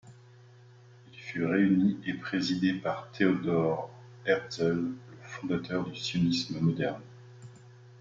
[1.13, 3.91] Il fut réuni et présidé par Theodor
[4.25, 7.03] Herzl, le fondateur du sionisme moderne.